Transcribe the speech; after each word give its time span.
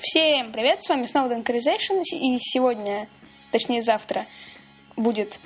Всем 0.00 0.52
привет, 0.52 0.84
с 0.84 0.88
вами 0.88 1.06
снова 1.06 1.26
Denkarization, 1.26 2.04
и 2.04 2.38
сегодня, 2.38 3.08
точнее 3.50 3.82
завтра, 3.82 4.26
будет 4.96 5.40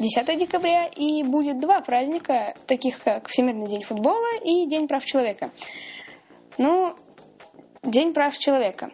10 0.00 0.38
декабря, 0.40 0.86
и 0.86 1.22
будет 1.22 1.60
два 1.60 1.80
праздника, 1.82 2.56
таких 2.66 2.98
как 2.98 3.28
Всемирный 3.28 3.68
день 3.68 3.84
футбола 3.84 4.26
и 4.42 4.66
День 4.66 4.88
прав 4.88 5.04
человека. 5.04 5.52
Ну, 6.58 6.96
День 7.84 8.12
прав 8.12 8.36
человека. 8.36 8.90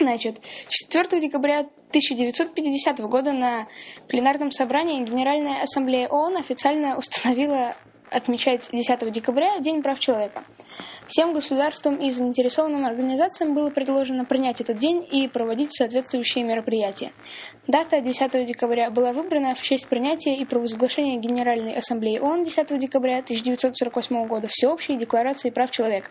Значит, 0.00 0.40
4 0.70 1.20
декабря 1.20 1.60
1950 1.90 3.00
года 3.00 3.32
на 3.32 3.66
пленарном 4.08 4.52
собрании 4.52 5.04
Генеральная 5.04 5.62
Ассамблея 5.62 6.08
ООН 6.08 6.38
официально 6.38 6.96
установила 6.96 7.76
отмечать 8.10 8.70
10 8.72 9.12
декабря 9.12 9.58
День 9.58 9.82
прав 9.82 10.00
человека. 10.00 10.44
Всем 11.06 11.32
государствам 11.32 11.96
и 11.96 12.10
заинтересованным 12.10 12.84
организациям 12.84 13.54
было 13.54 13.70
предложено 13.70 14.24
принять 14.24 14.60
этот 14.60 14.78
день 14.78 15.06
и 15.10 15.28
проводить 15.28 15.74
соответствующие 15.74 16.44
мероприятия. 16.44 17.12
Дата 17.66 18.00
10 18.00 18.46
декабря 18.46 18.90
была 18.90 19.12
выбрана 19.12 19.54
в 19.54 19.62
честь 19.62 19.86
принятия 19.86 20.34
и 20.34 20.44
провозглашения 20.44 21.18
Генеральной 21.18 21.72
Ассамблеи 21.72 22.18
ООН 22.18 22.44
10 22.44 22.78
декабря 22.78 23.18
1948 23.18 24.26
года 24.26 24.48
Всеобщей 24.50 24.96
Декларации 24.96 25.50
прав 25.50 25.70
человека. 25.70 26.10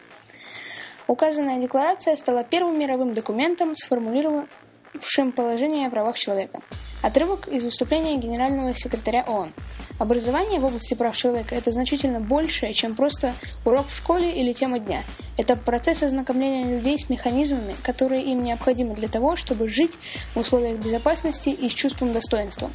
Указанная 1.08 1.60
декларация 1.60 2.16
стала 2.16 2.44
первым 2.44 2.80
мировым 2.80 3.14
документом, 3.14 3.76
сформулировавшим 3.76 5.32
положение 5.36 5.88
о 5.88 5.92
правах 5.92 6.18
человека. 6.18 6.62
Отрывок 7.04 7.48
из 7.48 7.64
выступления 7.64 8.18
генерального 8.18 8.74
секретаря 8.74 9.24
ООН. 9.28 9.54
Образование 9.98 10.60
в 10.60 10.66
области 10.66 10.94
прав 10.94 11.16
человека– 11.16 11.56
это 11.56 11.72
значительно 11.72 12.20
большее, 12.20 12.74
чем 12.74 12.96
просто 12.96 13.34
урок 13.64 13.88
в 13.88 13.96
школе 13.96 14.30
или 14.30 14.52
тема 14.52 14.78
дня. 14.80 15.06
Это 15.38 15.56
процесс 15.56 16.04
ознакомления 16.04 16.66
людей 16.66 17.00
с 17.00 17.10
механизмами, 17.10 17.76
которые 17.82 18.24
им 18.24 18.44
необходимы 18.44 18.94
для 18.94 19.08
того, 19.08 19.38
чтобы 19.38 19.70
жить 19.70 19.94
в 20.34 20.40
условиях 20.40 20.80
безопасности 20.80 21.48
и 21.48 21.70
с 21.70 21.74
чувством 21.74 22.12
достоинства. 22.12 22.72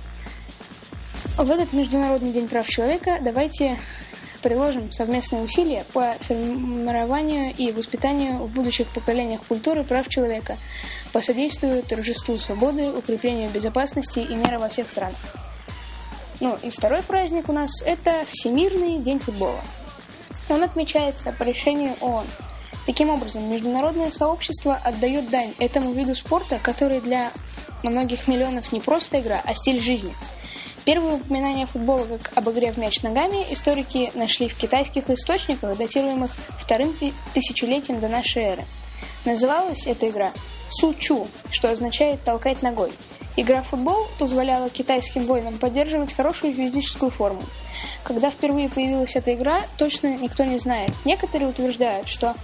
В 1.37 1.51
этот 1.51 1.75
Международный 1.75 2.33
день 2.33 2.49
прав 2.49 2.67
человека 2.67 3.19
давайте 3.21 3.79
приложим 4.41 4.91
совместные 4.91 5.43
усилия 5.43 5.85
по 5.93 6.15
формированию 6.21 7.55
и 7.55 7.71
воспитанию 7.73 8.39
в 8.39 8.51
будущих 8.51 8.89
поколениях 8.89 9.43
культуры 9.47 9.85
прав 9.85 10.09
человека, 10.09 10.57
посодействуют 11.13 11.87
торжеству 11.87 12.39
свободы, 12.39 12.91
укреплению 12.91 13.51
безопасности 13.51 14.21
и 14.21 14.35
мира 14.35 14.59
во 14.59 14.71
всех 14.71 14.89
странах. 14.89 15.50
Ну 16.41 16.59
и 16.63 16.71
второй 16.71 17.03
праздник 17.03 17.49
у 17.49 17.53
нас– 17.53 17.71
это 17.85 18.25
Всемирный 18.31 18.99
день 18.99 19.21
футбола. 19.21 19.61
Он 20.49 20.63
отмечается 20.63 21.33
по 21.33 21.43
решению 21.43 21.95
ООН. 22.01 22.27
Таким 22.87 23.11
образом, 23.11 23.49
международное 23.51 24.11
сообщество 24.11 24.75
отдает 24.75 25.31
дань 25.31 25.55
этому 25.59 25.93
виду 25.93 26.15
спорта, 26.15 26.59
который 26.59 27.01
для 27.01 27.31
многих 27.83 28.27
миллионов 28.27 28.73
не 28.73 28.81
просто 28.81 29.21
игра, 29.21 29.41
а 29.45 29.55
стиль 29.55 29.83
жизни– 29.83 30.15
Первые 30.85 31.17
упоминания 31.17 31.67
футбола 31.67 32.07
как 32.07 32.33
об 32.35 32.51
игре 32.51 32.73
в 32.73 32.79
мяч 32.79 33.03
ногами 33.03 33.47
историки 33.51 34.11
нашли 34.15 34.49
в 34.49 34.57
китайских 34.57 35.11
источниках, 35.11 35.77
датируемых 35.77 36.31
вторым 36.59 36.95
тысячелетием 37.35 38.01
до 38.01 38.09
нашей 38.09 38.43
эры. 38.43 38.65
Называлась 39.25 39.87
эта 39.87 40.09
игра 40.09 40.33
Сучу, 40.71 41.27
что 41.51 41.71
означает 41.71 42.23
«толкать 42.25 42.63
ногой». 42.63 42.93
Игра 43.41 43.63
в 43.63 43.69
футбол 43.69 44.07
позволяла 44.19 44.69
китайским 44.69 45.25
воинам 45.25 45.57
поддерживать 45.57 46.13
хорошую 46.13 46.53
физическую 46.53 47.11
форму. 47.11 47.41
Когда 48.03 48.31
впервые 48.31 48.69
появилась 48.69 49.17
эта 49.17 49.33
игра, 49.33 49.63
точно 49.79 50.15
никто 50.19 50.45
не 50.45 50.59
знает. 50.59 50.91
Некоторые 51.07 51.49
утверждают, 51.49 52.07
что 52.07 52.35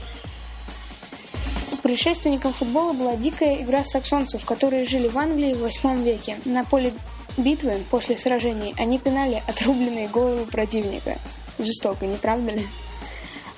предшественником 1.82 2.54
футбола 2.54 2.94
была 2.94 3.14
дикая 3.16 3.56
игра 3.56 3.84
саксонцев, 3.84 4.42
которые 4.46 4.86
жили 4.86 5.08
в 5.08 5.18
Англии 5.18 5.52
в 5.52 5.58
8 5.58 6.02
веке. 6.02 6.38
На 6.46 6.64
поле 6.64 6.94
битвы 7.36 7.74
после 7.90 8.16
сражений 8.16 8.74
они 8.78 8.98
пинали 8.98 9.42
отрубленные 9.46 10.08
головы 10.08 10.46
противника. 10.46 11.18
Жестоко, 11.58 12.06
не 12.06 12.16
правда 12.16 12.52
ли? 12.52 12.66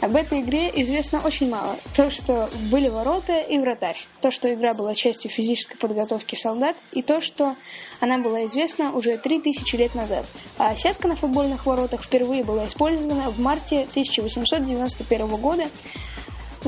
Об 0.00 0.14
этой 0.14 0.40
игре 0.40 0.70
известно 0.82 1.20
очень 1.20 1.50
мало. 1.50 1.76
То, 1.94 2.08
что 2.08 2.48
были 2.70 2.88
ворота 2.88 3.38
и 3.38 3.58
вратарь. 3.58 3.96
То, 4.20 4.30
что 4.30 4.52
игра 4.52 4.72
была 4.72 4.94
частью 4.94 5.28
физической 5.28 5.76
подготовки 5.76 6.36
солдат. 6.36 6.76
И 6.92 7.02
то, 7.02 7.20
что 7.20 7.56
она 7.98 8.18
была 8.18 8.46
известна 8.46 8.92
уже 8.92 9.16
3000 9.16 9.74
лет 9.74 9.96
назад. 9.96 10.24
А 10.56 10.76
сетка 10.76 11.08
на 11.08 11.16
футбольных 11.16 11.66
воротах 11.66 12.04
впервые 12.04 12.44
была 12.44 12.66
использована 12.66 13.30
в 13.30 13.40
марте 13.40 13.86
1891 13.90 15.26
года 15.36 15.64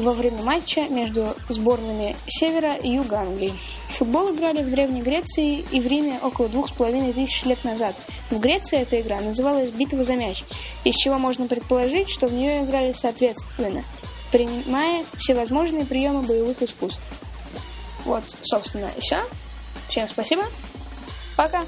во 0.00 0.12
время 0.12 0.42
матча 0.42 0.82
между 0.88 1.34
сборными 1.48 2.16
Севера 2.26 2.74
и 2.74 2.90
Юга 2.90 3.20
Англии. 3.20 3.52
футбол 3.88 4.34
играли 4.34 4.62
в 4.62 4.70
Древней 4.70 5.02
Греции 5.02 5.66
и 5.70 5.80
в 5.80 5.86
Риме 5.86 6.18
около 6.22 6.48
двух 6.48 6.68
с 6.68 6.72
половиной 6.72 7.12
тысяч 7.12 7.44
лет 7.44 7.62
назад. 7.64 7.94
В 8.30 8.38
Греции 8.38 8.78
эта 8.78 9.00
игра 9.00 9.20
называлась 9.20 9.70
«Битва 9.70 10.04
за 10.04 10.16
мяч», 10.16 10.44
из 10.84 10.94
чего 10.96 11.18
можно 11.18 11.46
предположить, 11.46 12.08
что 12.08 12.26
в 12.26 12.32
нее 12.32 12.64
играли 12.64 12.92
соответственно, 12.92 13.84
принимая 14.32 15.04
всевозможные 15.18 15.84
приемы 15.84 16.22
боевых 16.22 16.62
искусств. 16.62 17.02
Вот, 18.04 18.24
собственно, 18.42 18.90
и 18.96 19.00
все. 19.00 19.22
Всем 19.88 20.08
спасибо. 20.08 20.44
Пока. 21.36 21.66